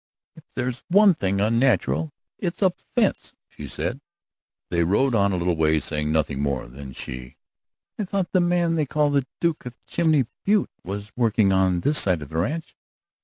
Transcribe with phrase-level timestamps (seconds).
[0.35, 4.01] "If there's one thing unnatural, it's a fence," she said.
[4.71, 6.65] They rode on a little way, saying nothing more.
[6.67, 7.35] Then she:
[7.99, 11.99] "I thought the man they call the Duke of Chimney Butte was working on this
[12.01, 12.75] side of the ranch?"